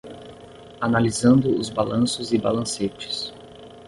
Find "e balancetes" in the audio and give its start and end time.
2.33-3.31